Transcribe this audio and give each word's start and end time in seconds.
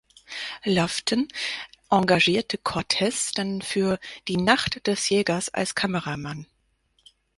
Laughton 0.65 1.27
engagierte 1.91 2.57
Cortez 2.57 3.33
dann 3.33 3.61
für 3.61 3.99
"Die 4.27 4.37
Nacht 4.37 4.87
des 4.87 5.07
Jägers" 5.09 5.49
als 5.49 5.75
Kameramann. 5.75 6.47